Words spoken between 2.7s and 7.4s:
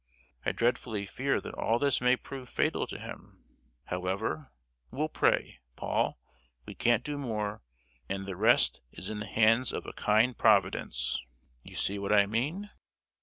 to him; however, we'll pray, Paul, we can't do